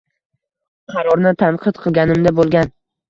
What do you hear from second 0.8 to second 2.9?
qarorni tanqid qilganimda bo‘lgan.